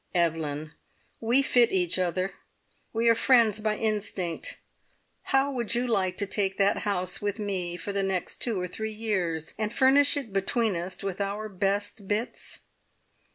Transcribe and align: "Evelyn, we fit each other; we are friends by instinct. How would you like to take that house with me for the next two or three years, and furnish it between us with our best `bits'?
"Evelyn, 0.15 0.71
we 1.19 1.43
fit 1.43 1.71
each 1.71 1.99
other; 1.99 2.33
we 2.91 3.07
are 3.07 3.13
friends 3.13 3.59
by 3.59 3.77
instinct. 3.77 4.57
How 5.25 5.51
would 5.51 5.75
you 5.75 5.85
like 5.85 6.17
to 6.17 6.25
take 6.25 6.57
that 6.57 6.77
house 6.77 7.21
with 7.21 7.37
me 7.37 7.77
for 7.77 7.93
the 7.93 8.01
next 8.01 8.37
two 8.37 8.59
or 8.59 8.67
three 8.67 8.91
years, 8.93 9.53
and 9.59 9.71
furnish 9.71 10.17
it 10.17 10.33
between 10.33 10.75
us 10.75 11.03
with 11.03 11.21
our 11.21 11.47
best 11.47 12.07
`bits'? 12.07 12.61